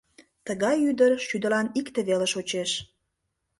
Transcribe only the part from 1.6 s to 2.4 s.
икте веле